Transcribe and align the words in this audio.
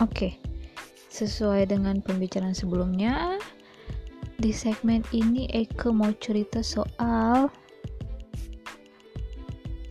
Oke, 0.00 0.40
sesuai 1.12 1.68
dengan 1.68 2.00
pembicaraan 2.00 2.56
sebelumnya, 2.56 3.36
di 4.40 4.48
segmen 4.48 5.04
ini 5.12 5.44
Eke 5.52 5.92
mau 5.92 6.08
cerita 6.16 6.64
soal 6.64 7.52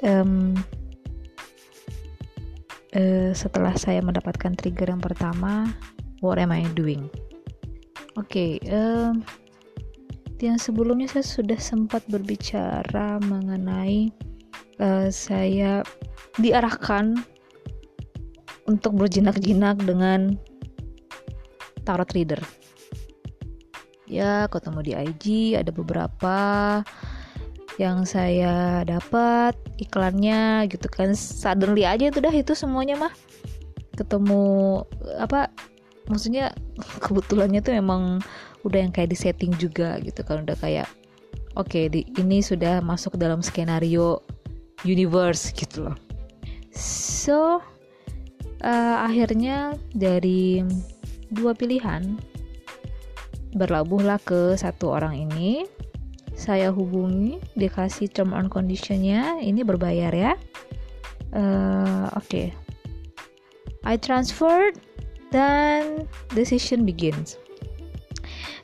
um, 0.01 0.57
uh, 2.97 3.29
setelah 3.37 3.77
saya 3.77 4.01
mendapatkan 4.01 4.57
trigger 4.57 4.89
yang 4.89 5.03
pertama, 5.03 5.69
what 6.25 6.41
am 6.41 6.49
I 6.49 6.65
doing? 6.73 7.05
Oke, 8.17 8.57
okay, 8.57 8.73
um, 8.73 9.21
yang 10.41 10.57
sebelumnya 10.57 11.05
saya 11.05 11.21
sudah 11.21 11.61
sempat 11.61 12.01
berbicara 12.09 13.21
mengenai 13.21 14.09
uh, 14.81 15.13
saya 15.13 15.85
diarahkan 16.41 17.21
untuk 18.69 18.93
berjinak-jinak 19.01 19.81
dengan 19.81 20.37
tarot 21.81 22.13
reader. 22.13 22.37
Ya, 24.05 24.45
ketemu 24.49 24.79
di 24.85 24.93
IG 24.93 25.25
ada 25.57 25.73
beberapa 25.73 26.37
yang 27.81 28.05
saya 28.05 28.85
dapat 28.85 29.57
iklannya 29.81 30.69
gitu 30.69 30.85
kan. 30.85 31.17
Suddenly 31.17 31.89
aja 31.89 32.13
itu 32.13 32.21
dah 32.21 32.33
itu 32.33 32.53
semuanya 32.53 32.97
mah. 32.97 33.13
Ketemu 33.97 34.41
apa 35.17 35.49
maksudnya 36.05 36.53
kebetulannya 37.05 37.65
tuh 37.65 37.73
emang 37.73 38.21
udah 38.67 38.79
yang 38.85 38.93
kayak 38.93 39.09
di 39.09 39.17
setting 39.17 39.53
juga 39.57 39.97
gitu 40.05 40.21
kan. 40.21 40.45
Udah 40.45 40.57
kayak 40.61 40.85
oke 41.57 41.69
okay, 41.73 41.89
ini 42.21 42.45
sudah 42.45 42.85
masuk 42.85 43.17
dalam 43.17 43.41
skenario 43.41 44.21
universe 44.85 45.49
gitu 45.55 45.89
loh. 45.89 45.97
So 46.75 47.63
uh, 48.63 49.05
akhirnya 49.05 49.75
dari 49.93 50.63
dua 51.31 51.53
pilihan 51.53 52.17
berlabuhlah 53.53 54.21
ke 54.21 54.55
satu 54.55 54.93
orang 54.99 55.29
ini. 55.29 55.65
Saya 56.39 56.71
hubungi 56.71 57.43
dikasih 57.59 58.07
term 58.15 58.31
and 58.31 58.47
conditionnya. 58.47 59.43
Ini 59.43 59.59
berbayar 59.67 60.13
ya. 60.15 60.33
Uh, 61.35 62.07
oke. 62.15 62.25
Okay. 62.25 62.47
I 63.83 63.99
transferred 63.99 64.79
dan 65.35 66.07
decision 66.31 66.87
begins. 66.87 67.35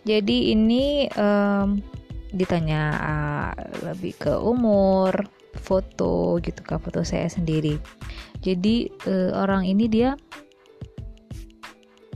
Jadi 0.07 0.55
ini 0.55 1.09
um, 1.17 1.81
ditanya 2.31 2.83
uh, 2.99 3.53
lebih 3.83 4.15
ke 4.21 4.33
umur 4.37 5.11
foto 5.55 6.37
gitu 6.43 6.61
kan 6.61 6.77
foto 6.83 7.01
saya 7.01 7.31
sendiri 7.31 7.79
jadi 8.45 8.93
uh, 9.09 9.41
orang 9.41 9.65
ini 9.65 9.89
dia 9.89 10.13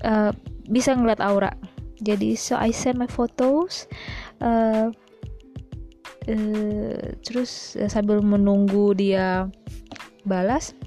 uh, 0.05 0.29
bisa 0.69 0.93
ngeliat 0.93 1.25
aura. 1.25 1.49
Jadi 1.99 2.37
so 2.37 2.53
I 2.53 2.69
send 2.69 3.01
my 3.01 3.09
photos 3.09 3.89
uh, 4.39 4.93
uh, 6.29 7.05
terus 7.25 7.73
uh, 7.75 7.89
sambil 7.89 8.21
menunggu 8.21 8.93
dia 8.93 9.49
balas 10.23 10.77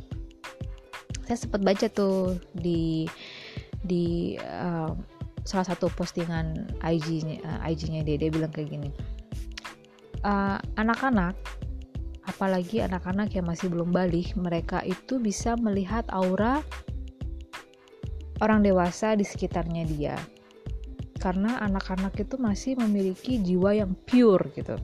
saya 1.27 1.37
sempat 1.37 1.61
baca 1.67 1.91
tuh 1.91 2.39
di 2.55 3.11
di 3.83 4.39
uh, 4.39 4.95
salah 5.43 5.67
satu 5.67 5.91
postingan 5.99 6.71
IG-nya 6.87 7.43
uh, 7.43 7.61
IG-nya 7.67 8.07
dia. 8.07 8.17
Dia 8.17 8.31
bilang 8.31 8.55
kayak 8.55 8.71
gini 8.71 8.91
anak-anak 10.79 11.35
apalagi 12.27 12.83
anak-anak 12.83 13.35
yang 13.35 13.47
masih 13.51 13.67
belum 13.67 13.91
balik 13.91 14.35
mereka 14.39 14.83
itu 14.87 15.19
bisa 15.19 15.59
melihat 15.59 16.07
aura 16.15 16.63
orang 18.43 18.63
dewasa 18.63 19.15
di 19.15 19.23
sekitarnya 19.27 19.85
dia. 19.87 20.17
Karena 21.23 21.63
anak-anak 21.63 22.19
itu 22.19 22.35
masih 22.39 22.75
memiliki 22.79 23.39
jiwa 23.39 23.79
yang 23.79 23.95
pure 24.07 24.51
gitu. 24.59 24.75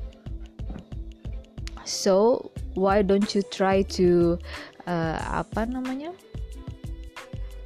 So 1.82 2.46
why 2.78 3.02
don't 3.02 3.26
you 3.34 3.42
try 3.42 3.82
to 3.98 4.38
uh, 4.86 5.18
apa 5.42 5.66
namanya? 5.66 6.14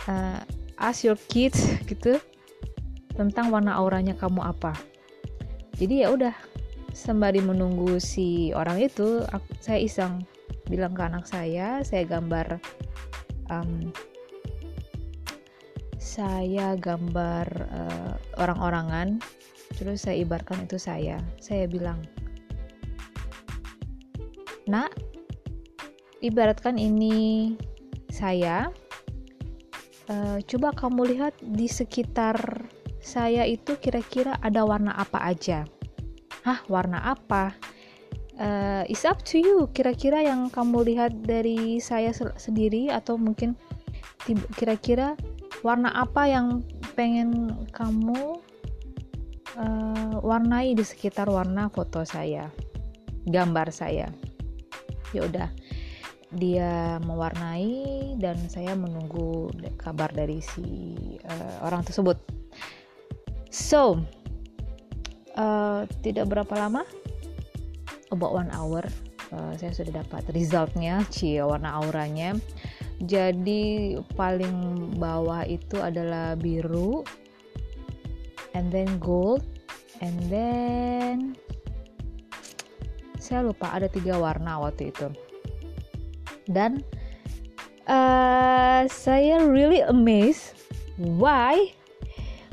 Uh, 0.08 0.40
ask 0.80 1.04
your 1.04 1.20
kids 1.28 1.60
gitu 1.90 2.16
tentang 3.12 3.52
warna 3.52 3.76
auranya 3.76 4.16
kamu 4.16 4.40
apa. 4.40 4.72
Jadi 5.76 6.04
ya 6.04 6.08
udah 6.12 6.32
sembari 6.92 7.40
menunggu 7.40 7.96
si 7.98 8.52
orang 8.52 8.80
itu 8.80 9.24
aku, 9.32 9.48
saya 9.60 9.80
iseng 9.80 10.22
bilang 10.68 10.94
ke 10.94 11.02
anak 11.02 11.24
saya 11.26 11.80
saya 11.82 12.04
gambar 12.06 12.60
um, 13.50 13.90
saya 15.96 16.76
gambar 16.76 17.46
uh, 17.72 18.14
orang-orangan 18.38 19.18
terus 19.74 20.04
saya 20.04 20.20
ibarkan 20.20 20.68
itu 20.68 20.76
saya 20.76 21.16
saya 21.40 21.64
bilang 21.64 21.98
Nak, 24.62 24.94
ibaratkan 26.22 26.78
ini 26.78 27.52
saya. 28.14 28.70
Uh, 30.06 30.38
coba 30.46 30.74
kamu 30.74 31.14
lihat 31.14 31.34
di 31.42 31.66
sekitar 31.66 32.36
saya 33.02 33.42
itu 33.46 33.74
kira-kira 33.78 34.38
ada 34.38 34.62
warna 34.62 34.94
apa 34.94 35.18
aja. 35.18 35.66
Hah, 36.42 36.60
warna 36.66 36.98
apa? 37.02 37.54
Uh, 38.34 38.82
it's 38.90 39.06
up 39.06 39.22
to 39.22 39.38
you. 39.38 39.70
Kira-kira 39.70 40.26
yang 40.26 40.50
kamu 40.50 40.90
lihat 40.90 41.22
dari 41.22 41.78
saya 41.78 42.10
sendiri 42.14 42.90
atau 42.90 43.14
mungkin 43.14 43.54
kira-kira 44.58 45.14
warna 45.62 45.94
apa 45.94 46.26
yang 46.26 46.66
pengen 46.98 47.62
kamu 47.70 48.42
uh, 49.54 50.14
warnai 50.22 50.74
di 50.74 50.82
sekitar 50.82 51.30
warna 51.30 51.70
foto 51.70 52.02
saya, 52.02 52.50
gambar 53.30 53.70
saya 53.70 54.10
ya 55.12 55.28
udah 55.28 55.48
dia 56.32 56.96
mewarnai 57.04 58.16
dan 58.16 58.40
saya 58.48 58.72
menunggu 58.72 59.52
kabar 59.76 60.08
dari 60.08 60.40
si 60.40 60.64
uh, 61.28 61.68
orang 61.68 61.84
tersebut. 61.84 62.16
So, 63.52 64.00
uh, 65.36 65.88
tidak 66.04 66.28
berapa 66.32 66.54
lama, 66.56 66.82
about 68.12 68.32
one 68.36 68.50
hour, 68.52 68.84
uh, 69.32 69.52
saya 69.56 69.72
sudah 69.72 70.04
dapat 70.04 70.28
resultnya, 70.36 71.00
cie 71.08 71.40
warna 71.40 71.80
auranya. 71.80 72.36
Jadi 73.02 73.98
paling 74.14 74.88
bawah 75.00 75.42
itu 75.42 75.80
adalah 75.80 76.38
biru, 76.38 77.02
and 78.54 78.70
then 78.70 78.86
gold, 79.02 79.42
and 80.04 80.14
then 80.30 81.34
saya 83.18 83.42
lupa 83.46 83.74
ada 83.74 83.88
tiga 83.90 84.20
warna 84.20 84.60
waktu 84.60 84.94
itu. 84.94 85.08
Dan 86.46 86.82
uh, 87.90 88.86
saya 88.86 89.42
really 89.46 89.82
amazed 89.82 90.54
why? 90.98 91.70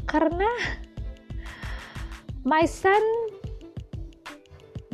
Karena 0.10 0.50
my 2.44 2.64
son 2.68 3.02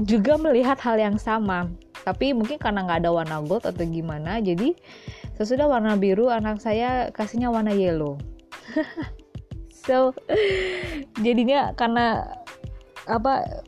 juga 0.01 0.35
melihat 0.35 0.79
hal 0.81 0.99
yang 0.99 1.17
sama. 1.19 1.69
Tapi 2.05 2.37
mungkin 2.37 2.61
karena 2.61 2.85
nggak 2.85 3.01
ada 3.01 3.11
warna 3.11 3.37
gold 3.41 3.65
atau 3.65 3.81
gimana 3.81 4.37
jadi 4.37 4.77
sesudah 5.33 5.65
warna 5.65 5.97
biru 5.97 6.29
anak 6.29 6.61
saya 6.61 7.09
kasihnya 7.09 7.49
warna 7.49 7.73
yellow. 7.73 8.17
So 9.85 10.17
jadinya 11.21 11.77
karena 11.77 12.25
apa 13.05 13.61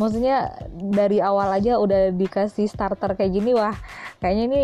maksudnya 0.00 0.48
dari 0.72 1.20
awal 1.20 1.52
aja 1.52 1.76
udah 1.76 2.16
dikasih 2.16 2.72
starter 2.72 3.12
kayak 3.12 3.36
gini 3.36 3.52
wah 3.52 3.76
kayaknya 4.24 4.44
ini 4.48 4.62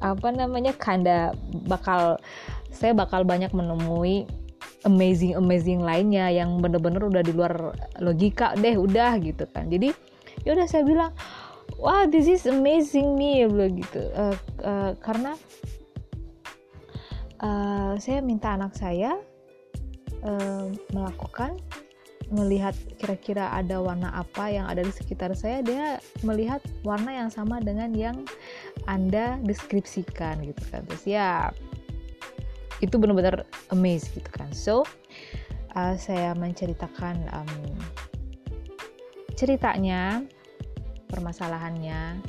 apa 0.00 0.32
namanya 0.32 0.72
kanda 0.72 1.36
bakal 1.68 2.16
saya 2.72 2.96
bakal 2.96 3.28
banyak 3.28 3.52
menemui 3.52 4.24
amazing 4.84 5.38
amazing 5.38 5.80
lainnya 5.80 6.28
yang 6.28 6.60
bener-bener 6.60 7.06
udah 7.08 7.22
di 7.24 7.32
luar 7.32 7.72
logika 8.02 8.52
deh 8.58 8.76
udah 8.76 9.16
gitu 9.22 9.48
kan. 9.48 9.70
Jadi 9.72 9.94
ya 10.44 10.52
udah 10.52 10.66
saya 10.68 10.84
bilang 10.84 11.10
wah 11.80 12.04
this 12.04 12.28
is 12.28 12.44
amazing 12.44 13.16
nih 13.16 13.48
ya 13.48 13.66
gitu. 13.72 14.00
Uh, 14.12 14.36
uh, 14.62 14.90
karena 15.00 15.32
uh, 17.40 17.96
saya 17.96 18.20
minta 18.20 18.52
anak 18.54 18.76
saya 18.76 19.16
uh, 20.22 20.68
melakukan 20.92 21.56
melihat 22.26 22.74
kira-kira 22.98 23.54
ada 23.54 23.78
warna 23.78 24.10
apa 24.10 24.50
yang 24.50 24.66
ada 24.66 24.82
di 24.82 24.90
sekitar 24.90 25.30
saya 25.38 25.62
dia 25.62 26.02
melihat 26.26 26.58
warna 26.82 27.14
yang 27.14 27.30
sama 27.30 27.62
dengan 27.62 27.94
yang 27.94 28.26
anda 28.90 29.38
deskripsikan 29.46 30.42
gitu 30.42 30.62
kan. 30.74 30.82
Terus 30.90 31.04
ya 31.06 31.54
itu 32.84 33.00
benar-benar 33.00 33.48
amazed 33.72 34.12
gitu 34.12 34.28
kan. 34.32 34.52
So 34.52 34.84
uh, 35.76 35.96
saya 35.96 36.36
menceritakan 36.36 37.16
um, 37.32 37.76
ceritanya 39.36 40.24
permasalahannya 41.08 42.20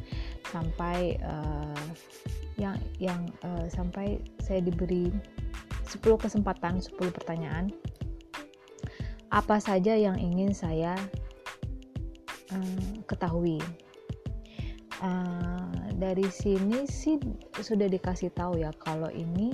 sampai 0.47 1.19
uh, 1.23 1.85
yang 2.55 2.77
yang 2.97 3.21
uh, 3.43 3.65
sampai 3.67 4.19
saya 4.39 4.63
diberi 4.63 5.11
10 5.87 6.03
kesempatan 6.03 6.83
10 6.83 6.95
pertanyaan. 7.15 7.71
Apa 9.27 9.59
saja 9.59 9.91
yang 9.91 10.15
ingin 10.15 10.55
saya 10.55 10.95
um, 12.51 13.03
ketahui? 13.07 13.59
Uh, 14.97 15.69
dari 15.93 16.25
sini 16.33 16.89
sih 16.89 17.21
sudah 17.53 17.85
dikasih 17.85 18.33
tahu 18.33 18.65
ya 18.65 18.73
kalau 18.81 19.13
ini 19.13 19.53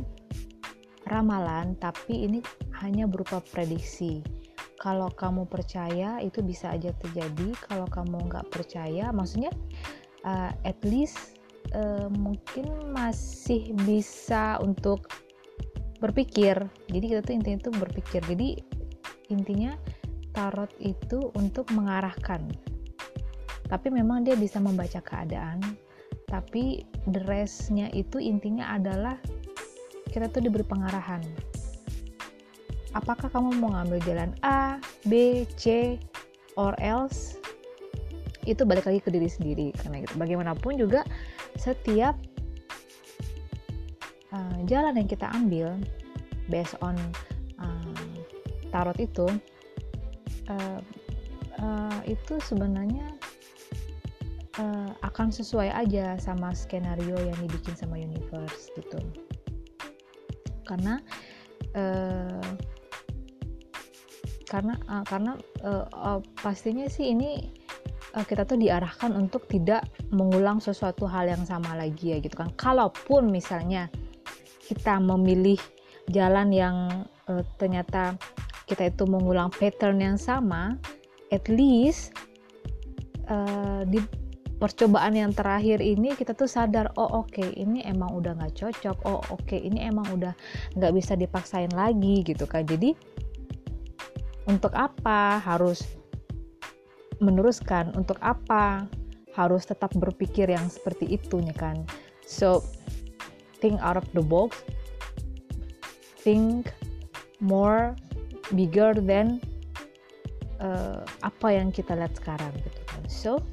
ramalan 1.13 1.77
tapi 1.77 2.25
ini 2.25 2.39
hanya 2.81 3.05
berupa 3.05 3.39
prediksi. 3.39 4.25
Kalau 4.81 5.07
kamu 5.13 5.47
percaya 5.47 6.19
itu 6.19 6.43
bisa 6.43 6.73
aja 6.73 6.91
terjadi. 6.99 7.55
Kalau 7.69 7.87
kamu 7.87 8.27
nggak 8.27 8.51
percaya 8.51 9.13
maksudnya 9.15 9.53
uh, 10.27 10.51
at 10.65 10.75
least 10.83 11.39
uh, 11.77 12.11
mungkin 12.11 12.67
masih 12.91 13.71
bisa 13.87 14.59
untuk 14.59 15.07
berpikir. 16.03 16.59
Jadi 16.91 17.05
kita 17.07 17.21
tuh 17.23 17.33
intinya 17.39 17.59
tuh 17.63 17.73
berpikir. 17.79 18.21
Jadi 18.27 18.59
intinya 19.31 19.71
tarot 20.35 20.73
itu 20.83 21.31
untuk 21.39 21.71
mengarahkan. 21.71 22.43
Tapi 23.71 23.87
memang 23.87 24.27
dia 24.27 24.35
bisa 24.35 24.59
membaca 24.59 24.99
keadaan. 24.99 25.63
Tapi 26.27 26.83
the 27.07 27.23
restnya 27.29 27.87
itu 27.93 28.19
intinya 28.19 28.75
adalah 28.75 29.15
kita 30.13 30.29
tuh 30.29 30.45
diberi 30.45 30.61
pengarahan. 30.61 31.25
Apakah 32.93 33.33
kamu 33.33 33.57
mau 33.57 33.73
ngambil 33.73 33.97
jalan 34.05 34.31
A, 34.45 34.77
B, 35.09 35.43
C, 35.57 35.97
or 36.53 36.77
else? 36.77 37.41
Itu 38.45 38.69
balik 38.69 38.85
lagi 38.85 39.01
ke 39.01 39.09
diri 39.09 39.25
sendiri 39.25 39.73
karena 39.73 40.05
gitu. 40.05 40.13
Bagaimanapun 40.21 40.77
juga 40.77 41.01
setiap 41.57 42.13
uh, 44.29 44.57
jalan 44.69 44.93
yang 44.93 45.09
kita 45.09 45.25
ambil 45.33 45.73
based 46.53 46.77
on 46.85 46.93
uh, 47.57 47.97
tarot 48.69 48.97
itu 49.01 49.25
uh, 50.53 50.79
uh, 51.57 51.99
itu 52.05 52.37
sebenarnya 52.45 53.09
uh, 54.61 54.93
akan 55.01 55.33
sesuai 55.33 55.73
aja 55.73 56.21
sama 56.21 56.53
skenario 56.53 57.17
yang 57.17 57.37
dibikin 57.41 57.73
sama 57.73 57.97
universe 57.97 58.69
gitu 58.77 59.01
karena 60.65 60.99
uh, 61.75 62.47
karena 64.47 64.73
uh, 64.85 65.03
karena 65.07 65.33
uh, 65.65 65.85
uh, 65.89 66.19
pastinya 66.41 66.85
sih 66.85 67.13
ini 67.13 67.49
uh, 68.13 68.25
kita 68.25 68.45
tuh 68.45 68.57
diarahkan 68.61 69.13
untuk 69.17 69.49
tidak 69.49 69.85
mengulang 70.13 70.61
sesuatu 70.61 71.09
hal 71.09 71.25
yang 71.25 71.43
sama 71.43 71.73
lagi 71.73 72.13
ya 72.13 72.17
gitu 72.21 72.37
kan. 72.37 72.53
Kalaupun 72.53 73.33
misalnya 73.33 73.89
kita 74.63 75.01
memilih 75.01 75.57
jalan 76.13 76.53
yang 76.53 76.77
uh, 77.27 77.43
ternyata 77.57 78.15
kita 78.69 78.87
itu 78.93 79.03
mengulang 79.09 79.51
pattern 79.51 79.99
yang 79.99 80.17
sama 80.19 80.77
at 81.33 81.45
least 81.49 82.15
uh, 83.27 83.83
di 83.89 83.99
percobaan 84.63 85.11
yang 85.11 85.35
terakhir 85.35 85.83
ini 85.83 86.15
kita 86.15 86.31
tuh 86.31 86.47
sadar 86.47 86.87
oh 86.95 87.27
oke 87.27 87.35
okay, 87.35 87.51
ini 87.59 87.83
emang 87.83 88.15
udah 88.15 88.31
nggak 88.39 88.55
cocok 88.55 88.95
oh 89.03 89.19
oke 89.27 89.43
okay, 89.43 89.59
ini 89.59 89.83
emang 89.83 90.07
udah 90.15 90.31
nggak 90.79 90.95
bisa 90.95 91.19
dipaksain 91.19 91.67
lagi 91.75 92.23
gitu 92.23 92.47
kan. 92.47 92.63
Jadi 92.63 92.95
untuk 94.47 94.71
apa 94.71 95.43
harus 95.43 95.83
meneruskan? 97.19 97.91
Untuk 97.91 98.15
apa 98.23 98.87
harus 99.35 99.67
tetap 99.67 99.91
berpikir 99.99 100.47
yang 100.47 100.71
seperti 100.71 101.11
itu 101.11 101.43
nih 101.43 101.59
kan? 101.59 101.83
So 102.23 102.63
think 103.59 103.83
out 103.83 103.99
of 103.99 104.07
the 104.15 104.23
box. 104.23 104.63
Think 106.23 106.71
more 107.43 107.99
bigger 108.55 108.95
than 108.95 109.43
uh, 110.63 111.03
apa 111.19 111.51
yang 111.51 111.75
kita 111.75 111.99
lihat 111.99 112.15
sekarang 112.15 112.55
gitu 112.63 112.81
kan. 112.87 113.03
So 113.11 113.43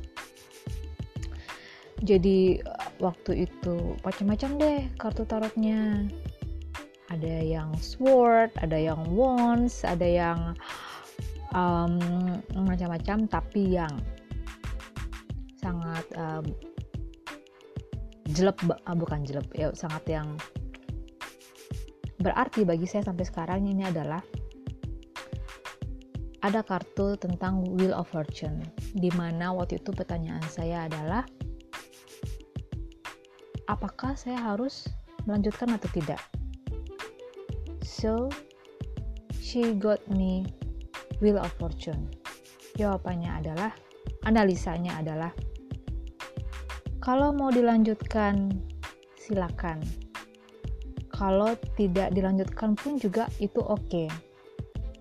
jadi 2.01 2.65
waktu 2.97 3.45
itu 3.49 3.97
macam-macam 4.01 4.51
deh 4.57 4.81
kartu 4.97 5.23
tarotnya. 5.29 6.09
Ada 7.11 7.43
yang 7.43 7.75
sword 7.83 8.55
ada 8.63 8.79
yang 8.79 9.03
wands 9.11 9.83
ada 9.83 10.07
yang 10.07 10.55
um, 11.51 11.99
macam-macam 12.55 13.27
tapi 13.27 13.75
yang 13.75 13.91
sangat 15.59 16.07
um, 16.15 16.47
jelek 18.31 18.57
uh, 18.63 18.95
bukan 18.95 19.27
jelek 19.27 19.51
ya 19.59 19.75
sangat 19.75 20.07
yang 20.07 20.39
berarti 22.23 22.63
bagi 22.63 22.87
saya 22.87 23.05
sampai 23.05 23.27
sekarang 23.27 23.67
ini 23.67 23.85
adalah 23.85 24.23
ada 26.41 26.65
kartu 26.65 27.21
tentang 27.21 27.61
Wheel 27.77 27.93
of 27.93 28.09
Fortune 28.09 28.65
di 28.97 29.13
mana 29.13 29.53
waktu 29.53 29.77
itu 29.83 29.93
pertanyaan 29.93 30.45
saya 30.49 30.89
adalah 30.89 31.27
apakah 33.71 34.19
saya 34.19 34.43
harus 34.43 34.91
melanjutkan 35.31 35.71
atau 35.79 35.87
tidak 35.95 36.19
So, 38.01 38.33
she 39.37 39.77
got 39.77 40.01
me 40.09 40.49
Wheel 41.21 41.37
of 41.37 41.53
Fortune. 41.61 42.09
Jawabannya 42.81 43.29
adalah, 43.45 43.77
analisanya 44.25 44.97
adalah, 44.97 45.33
kalau 47.05 47.33
mau 47.37 47.53
dilanjutkan, 47.53 48.57
silakan. 49.21 49.85
Kalau 51.13 51.53
tidak 51.77 52.17
dilanjutkan 52.17 52.73
pun 52.73 52.97
juga 52.97 53.29
itu 53.37 53.61
oke. 53.61 53.85
Okay. 53.85 54.09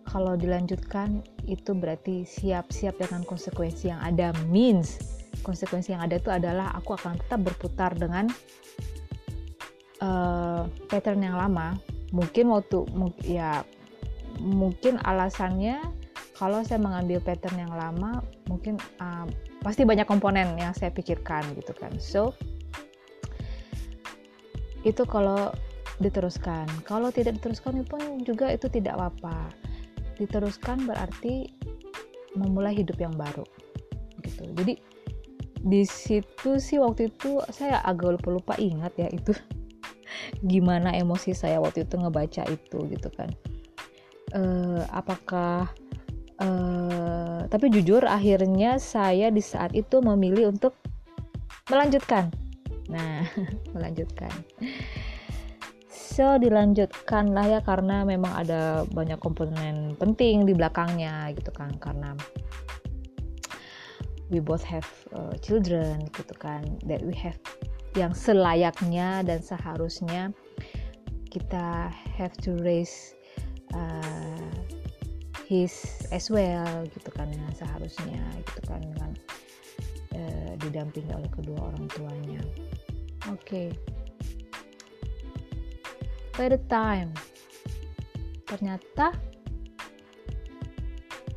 Kalau 0.04 0.36
dilanjutkan 0.36 1.24
itu 1.48 1.72
berarti 1.72 2.28
siap-siap 2.28 3.00
dengan 3.00 3.24
konsekuensi 3.24 3.96
yang 3.96 4.02
ada 4.04 4.36
means 4.52 5.19
konsekuensi 5.42 5.96
yang 5.96 6.04
ada 6.04 6.20
itu 6.20 6.30
adalah 6.30 6.74
aku 6.76 6.96
akan 6.96 7.20
tetap 7.20 7.40
berputar 7.44 7.96
dengan 7.96 8.28
uh, 10.04 10.68
pattern 10.88 11.24
yang 11.24 11.38
lama. 11.38 11.76
Mungkin 12.10 12.50
waktu 12.50 12.90
ya 13.24 13.62
mungkin 14.40 14.98
alasannya 15.04 15.84
kalau 16.34 16.64
saya 16.64 16.80
mengambil 16.80 17.20
pattern 17.20 17.60
yang 17.60 17.74
lama 17.76 18.24
mungkin 18.48 18.80
uh, 19.04 19.28
pasti 19.60 19.84
banyak 19.84 20.08
komponen 20.08 20.56
yang 20.56 20.72
saya 20.72 20.90
pikirkan 20.90 21.44
gitu 21.60 21.76
kan. 21.76 21.92
So 22.00 22.34
itu 24.88 25.04
kalau 25.04 25.52
diteruskan. 26.00 26.66
Kalau 26.88 27.12
tidak 27.12 27.44
diteruskan 27.44 27.84
pun 27.84 28.24
juga 28.24 28.56
itu 28.56 28.72
tidak 28.72 28.96
apa-apa. 28.96 29.52
Diteruskan 30.16 30.88
berarti 30.88 31.52
memulai 32.36 32.76
hidup 32.80 32.96
yang 33.00 33.16
baru 33.16 33.44
gitu. 34.24 34.48
Jadi 34.56 34.80
di 35.60 35.84
situ 35.84 36.56
sih 36.58 36.80
waktu 36.80 37.12
itu 37.12 37.44
saya 37.52 37.84
agak 37.84 38.20
lupa 38.20 38.30
lupa 38.32 38.54
ingat 38.56 38.96
ya 38.96 39.08
itu. 39.12 39.36
Gimana 40.52 40.96
emosi 40.96 41.36
saya 41.36 41.60
waktu 41.60 41.84
itu 41.84 42.00
ngebaca 42.00 42.44
itu 42.48 42.78
gitu 42.88 43.10
kan. 43.14 43.30
Uh, 44.30 44.86
apakah 44.94 45.68
uh, 46.38 47.44
tapi 47.50 47.74
jujur 47.74 48.06
akhirnya 48.06 48.78
saya 48.78 49.34
di 49.34 49.42
saat 49.42 49.74
itu 49.74 50.00
memilih 50.00 50.54
untuk 50.54 50.78
melanjutkan. 51.68 52.32
Nah 52.88 53.28
melanjutkan. 53.76 54.32
So 55.90 56.36
dilanjutkan 56.36 57.32
lah 57.32 57.48
ya 57.48 57.60
karena 57.64 58.04
memang 58.04 58.44
ada 58.44 58.84
banyak 58.92 59.24
komponen 59.24 59.96
penting 59.96 60.44
di 60.44 60.52
belakangnya 60.52 61.32
gitu 61.36 61.52
kan. 61.56 61.72
Karena 61.80 62.12
we 64.30 64.40
both 64.40 64.64
have 64.64 64.86
uh, 65.14 65.34
children 65.42 66.06
gitu 66.14 66.34
kan 66.38 66.62
that 66.86 67.02
we 67.02 67.14
have 67.18 67.38
yang 67.98 68.14
selayaknya 68.14 69.26
dan 69.26 69.42
seharusnya 69.42 70.30
kita 71.30 71.90
have 72.18 72.34
to 72.38 72.58
raise 72.62 73.18
uh, 73.74 74.50
his 75.50 76.06
as 76.14 76.30
well 76.30 76.86
gitu 76.94 77.10
kan 77.18 77.30
dengan 77.34 77.50
seharusnya 77.58 78.22
gitu 78.46 78.62
kan 78.70 78.82
dengan 78.86 79.12
uh, 80.14 80.54
didampingi 80.62 81.10
oleh 81.10 81.30
kedua 81.34 81.74
orang 81.74 81.90
tuanya 81.90 82.42
oke 83.26 83.42
okay. 83.42 83.74
by 86.38 86.46
the 86.46 86.62
time 86.70 87.10
ternyata 88.46 89.14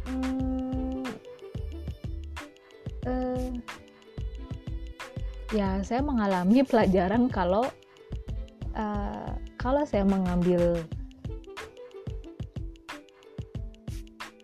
hmm, 0.09 0.62
uh, 3.07 3.49
ya 5.53 5.81
saya 5.85 6.01
mengalami 6.05 6.65
pelajaran 6.71 7.29
kalau 7.29 7.67
uh, 8.77 9.31
kalau 9.59 9.83
saya 9.87 10.03
mengambil 10.03 10.83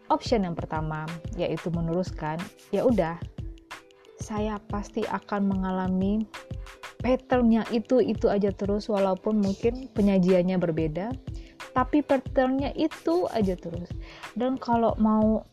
option 0.08 0.44
yang 0.46 0.56
pertama 0.56 1.04
yaitu 1.36 1.68
meneruskan 1.68 2.40
ya 2.72 2.84
udah 2.84 3.20
saya 4.18 4.60
pasti 4.68 5.04
akan 5.08 5.48
mengalami 5.48 6.24
pattern 7.00 7.54
yang 7.54 7.66
itu 7.70 8.02
itu 8.02 8.26
aja 8.26 8.50
terus 8.50 8.90
walaupun 8.90 9.38
mungkin 9.40 9.86
penyajiannya 9.94 10.58
berbeda 10.58 11.14
tapi 11.78 12.02
patternnya 12.02 12.74
itu 12.74 13.30
aja 13.30 13.54
terus. 13.54 13.86
Dan 14.34 14.58
kalau 14.58 14.98
mau 14.98 15.46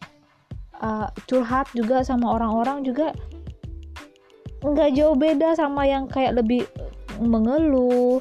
uh, 0.82 1.08
curhat 1.27 1.70
juga 1.75 2.01
sama 2.01 2.36
orang-orang 2.36 2.84
juga 2.84 3.12
nggak 4.65 4.98
jauh 4.98 5.13
beda 5.13 5.53
sama 5.53 5.86
yang 5.86 6.10
kayak 6.10 6.41
lebih 6.41 6.65
mengeluh 7.22 8.20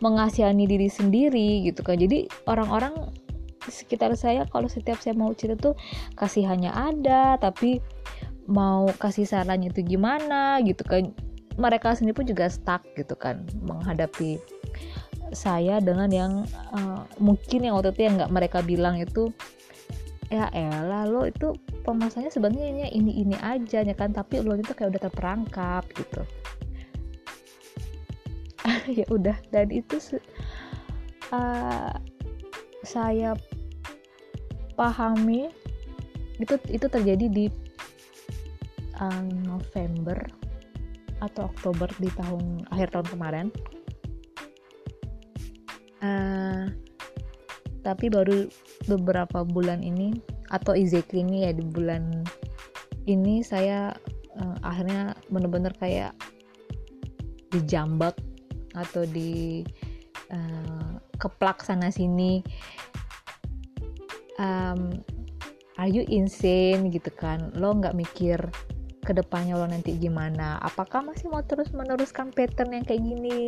mengasihani 0.00 0.64
diri 0.64 0.88
sendiri 0.88 1.66
gitu 1.66 1.84
kan. 1.84 2.00
Jadi 2.00 2.30
orang-orang 2.48 2.94
sekitar 3.68 4.16
saya 4.16 4.48
kalau 4.48 4.66
setiap 4.66 4.96
saya 4.98 5.12
mau 5.12 5.36
cerita 5.36 5.72
tuh 5.72 5.76
kasihannya 6.16 6.72
ada 6.72 7.36
tapi 7.36 7.78
mau 8.48 8.88
kasih 8.96 9.28
sarannya 9.28 9.70
itu 9.70 9.84
gimana 9.84 10.62
gitu 10.64 10.80
kan. 10.86 11.12
Mereka 11.60 11.92
sendiri 11.92 12.16
pun 12.16 12.26
juga 12.30 12.48
stuck 12.48 12.80
gitu 12.96 13.12
kan 13.18 13.44
menghadapi 13.60 14.40
saya 15.36 15.78
dengan 15.78 16.10
yang 16.10 16.32
uh, 16.74 17.04
mungkin 17.22 17.62
yang 17.68 17.76
waktu 17.78 17.94
itu 17.94 18.02
yang 18.08 18.14
nggak 18.18 18.32
mereka 18.32 18.58
bilang 18.64 18.98
itu 18.98 19.30
ya 20.30 20.46
elah 20.54 21.10
lo 21.10 21.26
itu 21.26 21.50
pemasannya 21.82 22.30
sebenarnya 22.30 22.86
ini 22.94 23.26
ini 23.26 23.36
aja 23.42 23.82
ya 23.82 23.94
kan? 23.98 24.14
Tapi 24.14 24.40
lo 24.40 24.54
itu 24.54 24.70
kayak 24.72 24.96
udah 24.96 25.02
terperangkap 25.10 25.84
gitu. 25.94 26.22
Ya 28.90 29.06
udah 29.08 29.38
dan 29.54 29.72
itu 29.72 29.96
uh, 31.32 31.94
saya 32.84 33.32
pahami 34.76 35.48
itu 36.40 36.56
itu 36.68 36.86
terjadi 36.88 37.26
di 37.28 37.46
uh, 39.00 39.24
November 39.44 40.16
atau 41.20 41.48
Oktober 41.52 41.88
di 42.00 42.08
tahun 42.16 42.64
akhir 42.72 42.88
tahun 42.96 43.08
kemarin. 43.12 43.46
Uh, 46.00 46.72
tapi 47.84 48.08
baru 48.08 48.48
beberapa 48.90 49.46
bulan 49.46 49.86
ini 49.86 50.18
atau 50.50 50.74
exactly 50.74 51.22
ini 51.22 51.46
ya 51.46 51.54
di 51.54 51.62
bulan 51.62 52.26
ini 53.06 53.46
saya 53.46 53.94
uh, 54.36 54.56
akhirnya 54.66 55.14
bener-bener 55.30 55.70
kayak 55.78 56.12
dijambak 57.50 58.14
atau 58.74 59.02
di 59.06 59.62
uh, 60.30 60.98
keplak 61.18 61.62
sana 61.62 61.90
sini. 61.90 62.42
Um, 64.40 65.04
are 65.76 65.90
you 65.90 66.06
insane 66.08 66.88
gitu 66.88 67.12
kan? 67.12 67.52
Lo 67.58 67.76
nggak 67.76 67.92
mikir 67.92 68.38
ke 69.04 69.12
depannya 69.12 69.58
lo 69.58 69.66
nanti 69.68 69.96
gimana? 69.96 70.56
Apakah 70.64 71.04
masih 71.04 71.28
mau 71.28 71.44
terus 71.44 71.74
meneruskan 71.74 72.32
pattern 72.32 72.72
yang 72.72 72.84
kayak 72.86 73.02
gini 73.04 73.40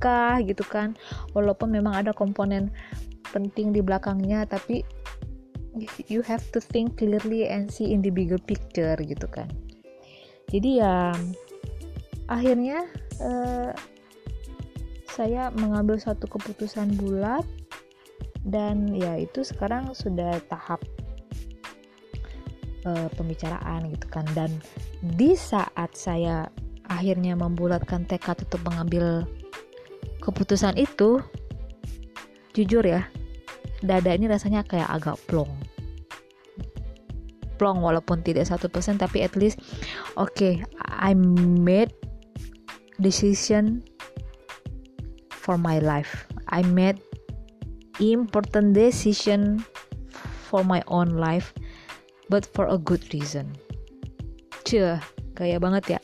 kah 0.00 0.40
gitu 0.40 0.64
kan? 0.64 0.96
Walaupun 1.36 1.72
memang 1.72 1.92
ada 1.92 2.16
komponen 2.16 2.72
penting 3.30 3.70
di 3.70 3.80
belakangnya 3.80 4.44
tapi 4.44 4.82
you 6.10 6.20
have 6.26 6.42
to 6.50 6.58
think 6.58 6.98
clearly 6.98 7.46
and 7.46 7.70
see 7.70 7.94
in 7.94 8.02
the 8.02 8.10
bigger 8.10 8.38
picture 8.42 8.98
gitu 8.98 9.26
kan. 9.30 9.46
Jadi 10.50 10.82
ya 10.82 11.14
akhirnya 12.26 12.86
uh, 13.22 13.70
saya 15.06 15.54
mengambil 15.54 15.98
satu 15.98 16.26
keputusan 16.26 16.98
bulat 16.98 17.46
dan 18.42 18.90
ya 18.96 19.20
itu 19.20 19.46
sekarang 19.46 19.94
sudah 19.94 20.42
tahap 20.50 20.82
uh, 22.82 23.06
pembicaraan 23.14 23.94
gitu 23.94 24.06
kan. 24.10 24.26
Dan 24.34 24.50
di 25.14 25.38
saat 25.38 25.94
saya 25.94 26.50
akhirnya 26.90 27.38
membulatkan 27.38 28.02
tekad 28.10 28.42
untuk 28.42 28.58
mengambil 28.66 29.22
keputusan 30.18 30.74
itu 30.74 31.22
jujur 32.50 32.82
ya 32.82 33.06
dada 33.80 34.12
ini 34.12 34.28
rasanya 34.28 34.64
kayak 34.64 34.88
agak 34.88 35.16
plong 35.28 35.50
plong 37.60 37.84
walaupun 37.84 38.24
tidak 38.24 38.48
satu 38.48 38.72
persen 38.72 38.96
tapi 38.96 39.20
at 39.20 39.36
least 39.36 39.60
oke 40.16 40.32
okay, 40.32 40.64
I 40.88 41.12
made 41.12 41.92
decision 43.00 43.84
for 45.50 45.56
my 45.56 45.80
life. 45.80 46.28
I 46.52 46.62
made 46.62 47.00
important 47.98 48.76
decision 48.76 49.64
for 50.20 50.62
my 50.62 50.84
own 50.86 51.16
life, 51.16 51.56
but 52.28 52.44
for 52.44 52.68
a 52.68 52.76
good 52.76 53.02
reason. 53.16 53.56
Cie, 54.68 55.00
gaya 55.34 55.56
banget 55.56 55.98
ya. 55.98 56.00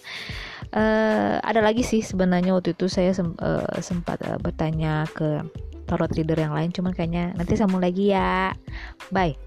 Uh, 0.74 1.38
ada 1.46 1.62
lagi 1.62 1.86
sih 1.86 2.02
sebenarnya 2.02 2.56
waktu 2.56 2.74
itu 2.74 2.90
saya 2.90 3.14
sem 3.14 3.38
uh, 3.38 3.78
sempat 3.78 4.18
uh, 4.26 4.34
bertanya 4.42 5.06
ke 5.14 5.46
tarot 5.86 6.10
reader 6.12 6.36
yang 6.36 6.52
lain, 6.52 6.74
cuman 6.74 6.92
kayaknya 6.92 7.32
nanti 7.38 7.54
sambung 7.54 7.80
lagi 7.80 8.12
ya. 8.12 8.52
Bye. 9.14 9.38